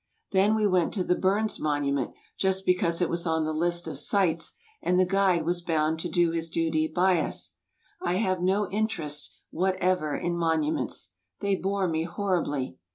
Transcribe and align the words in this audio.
Then 0.31 0.55
we 0.55 0.65
went 0.65 0.95
to 0.95 1.03
the 1.03 1.13
Bums 1.13 1.59
monument 1.59 2.15
just 2.35 2.65
because 2.65 3.01
it 3.01 3.07
wasonthelistof'sighu' 3.09 4.53
and 4.81 4.99
the 4.99 5.05
guide 5.05 5.45
was 5.45 5.61
bound 5.61 5.99
to 5.99 6.09
do 6.09 6.31
his 6.31 6.49
duty 6.49 6.87
by 6.87 7.19
us. 7.21 7.57
I 8.01 8.15
have 8.15 8.41
no 8.41 8.67
interest 8.71 9.31
whatever 9.51 10.15
in 10.17 10.35
monuments. 10.35 11.11
They 11.41 11.55
bore 11.55 11.87
me 11.87 12.05
horribly. 12.05 12.79